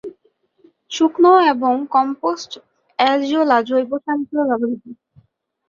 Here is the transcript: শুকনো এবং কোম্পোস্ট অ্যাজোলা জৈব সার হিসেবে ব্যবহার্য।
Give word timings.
শুকনো 0.91 1.31
এবং 1.51 1.73
কোম্পোস্ট 1.93 2.51
অ্যাজোলা 2.99 3.57
জৈব 3.69 3.91
সার 4.03 4.17
হিসেবে 4.21 4.43
ব্যবহার্য। 4.49 4.83